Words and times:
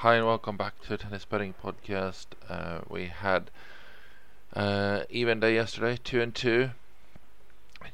Hi 0.00 0.14
and 0.14 0.24
welcome 0.24 0.56
back 0.56 0.80
to 0.84 0.96
Tennis 0.96 1.26
Betting 1.26 1.52
Podcast. 1.62 2.28
Uh, 2.48 2.80
we 2.88 3.08
had 3.08 3.50
uh, 4.54 5.02
even 5.10 5.40
day 5.40 5.54
yesterday, 5.54 5.98
two 6.02 6.22
and 6.22 6.34
two. 6.34 6.70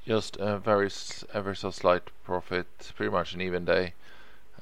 Just 0.06 0.36
a 0.38 0.56
very 0.56 0.88
ever 1.34 1.56
so 1.56 1.72
slight 1.72 2.02
profit, 2.22 2.68
pretty 2.94 3.10
much 3.10 3.34
an 3.34 3.40
even 3.40 3.64
day. 3.64 3.94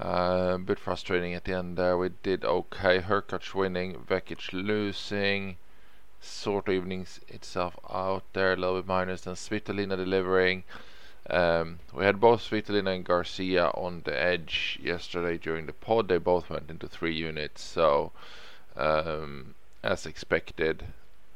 Uh, 0.00 0.52
a 0.54 0.58
bit 0.58 0.78
frustrating 0.78 1.34
at 1.34 1.44
the 1.44 1.52
end 1.52 1.76
there. 1.76 1.98
We 1.98 2.12
did 2.22 2.46
okay. 2.46 3.00
Hurkacz 3.00 3.52
winning, 3.52 3.92
Vekic 3.92 4.54
losing, 4.54 5.58
sort 6.22 6.68
of 6.68 6.74
evening 6.74 7.06
itself 7.28 7.78
out 7.90 8.22
there, 8.32 8.54
a 8.54 8.56
little 8.56 8.76
bit 8.76 8.88
minus. 8.88 9.20
Then 9.20 9.34
Svitolina 9.34 9.98
delivering. 9.98 10.64
Um, 11.30 11.78
we 11.94 12.04
had 12.04 12.20
both 12.20 12.42
Svitolina 12.42 12.94
and 12.94 13.04
Garcia 13.04 13.68
on 13.68 14.02
the 14.04 14.18
edge 14.18 14.78
yesterday 14.82 15.38
during 15.38 15.66
the 15.66 15.72
pod. 15.72 16.08
They 16.08 16.18
both 16.18 16.50
went 16.50 16.70
into 16.70 16.86
three 16.86 17.14
units, 17.14 17.62
so 17.62 18.12
um, 18.76 19.54
as 19.82 20.04
expected, 20.04 20.84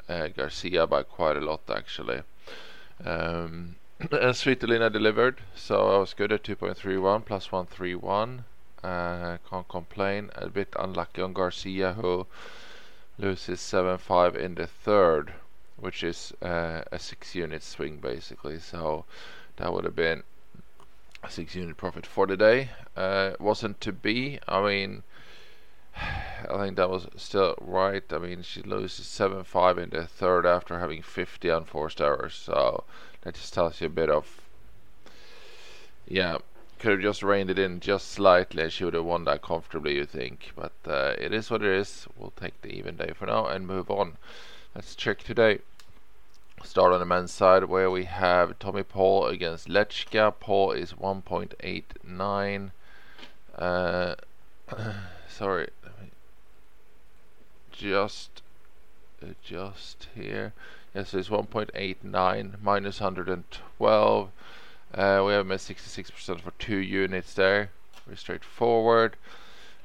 uh, 0.08 0.28
Garcia 0.28 0.86
by 0.86 1.02
quite 1.04 1.36
a 1.36 1.40
lot 1.40 1.62
actually. 1.70 2.22
Um, 3.04 3.76
and 4.00 4.34
Svitolina 4.34 4.92
delivered, 4.92 5.40
so 5.54 5.96
I 5.96 5.98
was 5.98 6.14
good 6.14 6.32
at 6.32 6.44
2.31 6.44 7.24
plus 7.24 7.50
131. 7.50 8.44
Uh, 8.84 9.38
can't 9.48 9.68
complain. 9.68 10.30
A 10.36 10.48
bit 10.48 10.68
unlucky 10.78 11.22
on 11.22 11.32
Garcia 11.32 11.94
who 11.94 12.26
loses 13.18 13.60
7-5 13.60 14.36
in 14.36 14.54
the 14.54 14.66
third, 14.66 15.32
which 15.76 16.04
is 16.04 16.32
uh, 16.42 16.82
a 16.92 16.98
six 16.98 17.34
unit 17.34 17.62
swing 17.62 17.96
basically. 17.96 18.60
So 18.60 19.04
that 19.58 19.72
would 19.72 19.84
have 19.84 19.96
been 19.96 20.22
a 21.22 21.30
six 21.30 21.54
unit 21.54 21.76
profit 21.76 22.06
for 22.06 22.26
the 22.26 22.36
day. 22.36 22.70
Uh, 22.96 23.32
wasn't 23.38 23.80
to 23.80 23.92
be. 23.92 24.38
I 24.48 24.62
mean, 24.62 25.02
I 25.96 26.56
think 26.58 26.76
that 26.76 26.90
was 26.90 27.08
still 27.16 27.54
right. 27.60 28.04
I 28.12 28.18
mean, 28.18 28.42
she 28.42 28.62
loses 28.62 29.06
7 29.06 29.44
5 29.44 29.78
in 29.78 29.90
the 29.90 30.06
third 30.06 30.46
after 30.46 30.78
having 30.78 31.02
50 31.02 31.48
unforced 31.48 32.00
errors. 32.00 32.34
So 32.34 32.84
that 33.22 33.34
just 33.34 33.52
tells 33.52 33.80
you 33.80 33.88
a 33.88 33.90
bit 33.90 34.10
of. 34.10 34.42
Yeah, 36.06 36.38
could 36.78 36.92
have 36.92 37.00
just 37.00 37.22
reined 37.22 37.50
it 37.50 37.58
in 37.58 37.80
just 37.80 38.08
slightly. 38.12 38.62
and 38.62 38.72
She 38.72 38.84
would 38.84 38.94
have 38.94 39.04
won 39.04 39.24
that 39.24 39.42
comfortably, 39.42 39.96
you 39.96 40.06
think. 40.06 40.52
But 40.54 40.72
uh, 40.86 41.14
it 41.18 41.32
is 41.34 41.50
what 41.50 41.62
it 41.62 41.72
is. 41.72 42.06
We'll 42.16 42.32
take 42.40 42.62
the 42.62 42.70
even 42.70 42.96
day 42.96 43.12
for 43.14 43.26
now 43.26 43.46
and 43.46 43.66
move 43.66 43.90
on. 43.90 44.16
Let's 44.74 44.94
check 44.94 45.24
today. 45.24 45.58
Start 46.64 46.92
on 46.92 47.00
the 47.00 47.06
men's 47.06 47.32
side 47.32 47.64
where 47.64 47.90
we 47.90 48.04
have 48.04 48.58
Tommy 48.58 48.82
Paul 48.82 49.26
against 49.26 49.68
Lehecka. 49.68 50.32
Paul 50.38 50.72
is 50.72 50.92
1.89. 50.92 52.70
Uh, 53.56 54.14
sorry, 55.28 55.68
just 57.72 58.42
adjust 59.22 60.08
here. 60.14 60.52
Yes, 60.94 61.14
it's 61.14 61.28
1.89 61.28 62.62
minus 62.62 63.00
112. 63.00 64.30
Uh, 64.94 65.22
we 65.26 65.32
have 65.32 65.50
at 65.50 65.58
66% 65.58 66.40
for 66.40 66.50
two 66.58 66.78
units 66.78 67.34
there. 67.34 67.70
Very 68.04 68.16
straightforward. 68.16 69.16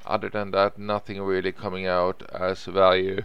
Other 0.06 0.28
than 0.28 0.50
that, 0.50 0.78
nothing 0.78 1.20
really 1.22 1.52
coming 1.52 1.86
out 1.86 2.22
as 2.32 2.64
value. 2.64 3.22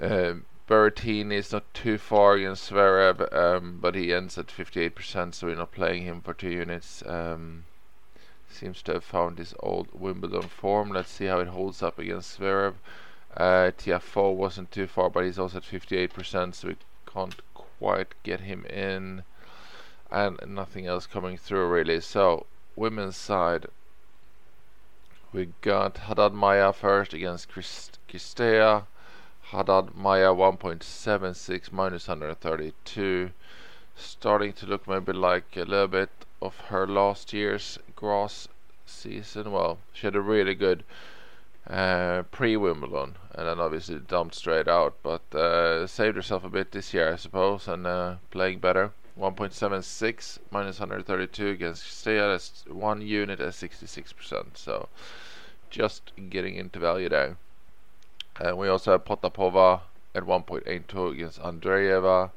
Um, 0.00 0.44
Berrettini 0.68 1.34
is 1.34 1.50
not 1.50 1.74
too 1.74 1.98
far 1.98 2.34
against 2.34 2.70
Zverev, 2.70 3.32
um, 3.34 3.78
but 3.80 3.96
he 3.96 4.14
ends 4.14 4.38
at 4.38 4.46
58%, 4.46 5.34
so 5.34 5.48
we're 5.48 5.56
not 5.56 5.72
playing 5.72 6.04
him 6.04 6.20
for 6.20 6.34
two 6.34 6.50
units. 6.50 7.02
Um, 7.04 7.64
seems 8.48 8.80
to 8.82 8.92
have 8.92 9.04
found 9.04 9.38
his 9.38 9.54
old 9.60 9.88
Wimbledon 9.92 10.42
form. 10.42 10.90
Let's 10.90 11.10
see 11.10 11.24
how 11.26 11.40
it 11.40 11.48
holds 11.48 11.82
up 11.82 11.98
against 11.98 12.38
Zverev. 12.38 12.74
Uh, 13.36 13.72
Tiafoe 13.76 14.34
wasn't 14.34 14.70
too 14.70 14.86
far, 14.86 15.10
but 15.10 15.24
he's 15.24 15.38
also 15.38 15.56
at 15.56 15.64
58%, 15.64 16.54
so 16.54 16.68
we 16.68 16.76
can't 17.06 17.40
quite 17.54 18.14
get 18.22 18.40
him 18.40 18.64
in. 18.66 19.24
And 20.10 20.38
nothing 20.46 20.86
else 20.86 21.06
coming 21.06 21.38
through, 21.38 21.68
really. 21.68 22.00
So, 22.00 22.46
women's 22.76 23.16
side, 23.16 23.66
we 25.32 25.48
got 25.60 25.96
Haddad 25.96 26.34
Maia 26.34 26.72
first 26.72 27.14
against 27.14 27.48
Christ- 27.48 27.98
Cirstea. 28.08 28.84
Haddad 29.52 29.94
Maia 29.94 30.32
1.76 30.32 31.72
minus 31.72 32.08
132. 32.08 33.30
Starting 33.94 34.54
to 34.54 34.64
look 34.64 34.88
maybe 34.88 35.12
like 35.12 35.54
a 35.58 35.64
little 35.64 35.88
bit 35.88 36.08
of 36.40 36.56
her 36.68 36.86
last 36.86 37.34
year's 37.34 37.78
grass 37.94 38.48
season. 38.86 39.52
Well, 39.52 39.76
she 39.92 40.06
had 40.06 40.16
a 40.16 40.22
really 40.22 40.54
good 40.54 40.84
uh, 41.68 42.22
pre 42.30 42.56
Wimbledon 42.56 43.16
and 43.34 43.46
then 43.46 43.60
obviously 43.60 43.98
dumped 43.98 44.36
straight 44.36 44.68
out, 44.68 44.94
but 45.02 45.20
uh, 45.34 45.86
saved 45.86 46.16
herself 46.16 46.44
a 46.44 46.48
bit 46.48 46.72
this 46.72 46.94
year, 46.94 47.12
I 47.12 47.16
suppose, 47.16 47.68
and 47.68 47.86
uh, 47.86 48.14
playing 48.30 48.60
better. 48.60 48.92
1.76 49.20 50.38
minus 50.50 50.80
132 50.80 51.48
against 51.48 51.98
Stea. 51.98 52.16
That's 52.16 52.64
one 52.68 53.02
unit 53.02 53.38
at 53.38 53.52
66%. 53.52 54.56
So 54.56 54.88
just 55.68 56.12
getting 56.30 56.56
into 56.56 56.78
value 56.78 57.10
there. 57.10 57.36
And 58.40 58.56
we 58.56 58.68
also 58.68 58.92
have 58.92 59.04
Potapova 59.04 59.80
at 60.14 60.24
1.82 60.24 61.12
against 61.12 61.40
Andreeva. 61.40 62.30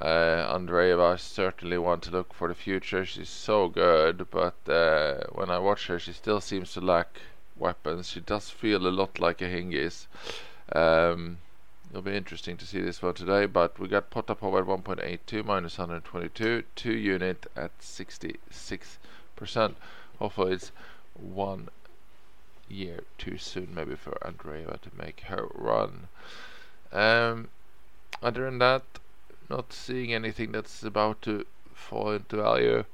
Uh, 0.00 0.56
Andreeva 0.56 1.18
certainly 1.18 1.76
one 1.76 2.00
to 2.00 2.10
look 2.10 2.32
for 2.32 2.48
the 2.48 2.54
future. 2.54 3.04
She's 3.04 3.28
so 3.28 3.68
good, 3.68 4.28
but 4.30 4.56
uh, 4.68 5.24
when 5.32 5.50
I 5.50 5.58
watch 5.58 5.86
her, 5.88 5.98
she 5.98 6.12
still 6.12 6.40
seems 6.40 6.72
to 6.72 6.80
lack 6.80 7.20
weapons. 7.56 8.08
She 8.08 8.20
does 8.20 8.50
feel 8.50 8.86
a 8.86 8.88
lot 8.88 9.20
like 9.20 9.42
a 9.42 9.44
Hingis. 9.44 10.06
Um, 10.72 11.38
it'll 11.90 12.02
be 12.02 12.16
interesting 12.16 12.56
to 12.56 12.66
see 12.66 12.80
this 12.80 13.02
one 13.02 13.14
today, 13.14 13.46
but 13.46 13.78
we 13.78 13.88
got 13.88 14.10
Potapova 14.10 14.60
at 14.60 14.66
1.82 14.66 15.44
minus 15.44 15.76
122, 15.76 16.64
two 16.74 16.92
unit 16.96 17.46
at 17.54 17.78
66%. 17.78 19.74
Hopefully, 20.18 20.52
it's 20.52 20.72
one 21.14 21.68
year 22.70 23.04
too 23.18 23.38
soon, 23.38 23.74
maybe 23.74 23.96
for 23.96 24.16
Andreeva 24.22 24.80
to 24.80 24.90
make 24.96 25.20
her 25.22 25.48
run. 25.54 26.08
Um, 26.92 27.48
other 28.22 28.44
than 28.44 28.58
that, 28.58 28.82
not 29.48 29.72
seeing 29.72 30.12
anything 30.12 30.52
that's 30.52 30.82
about 30.82 31.22
to 31.22 31.44
fall 31.74 32.12
into 32.12 32.36
value. 32.36 32.84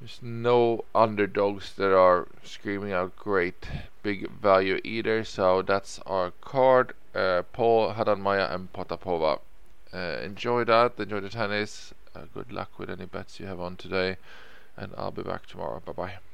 There's 0.00 0.20
no 0.22 0.84
underdogs 0.94 1.74
that 1.74 1.92
are 1.92 2.28
screaming 2.44 2.92
out 2.92 3.16
great 3.16 3.66
big 4.02 4.30
value 4.30 4.80
either, 4.84 5.24
so 5.24 5.62
that's 5.62 5.98
our 6.06 6.30
card. 6.40 6.94
Uh, 7.14 7.42
Paul, 7.52 7.92
Haddad 7.92 8.18
Maia, 8.18 8.46
and 8.54 8.72
Potapova. 8.72 9.40
Uh, 9.92 10.20
enjoy 10.22 10.64
that, 10.64 10.98
enjoy 10.98 11.20
the 11.20 11.28
tennis. 11.28 11.92
Uh, 12.14 12.22
good 12.32 12.52
luck 12.52 12.78
with 12.78 12.90
any 12.90 13.06
bets 13.06 13.40
you 13.40 13.46
have 13.46 13.60
on 13.60 13.76
today, 13.76 14.16
and 14.76 14.92
I'll 14.96 15.10
be 15.10 15.22
back 15.22 15.46
tomorrow. 15.46 15.82
Bye 15.84 15.92
bye. 15.92 16.27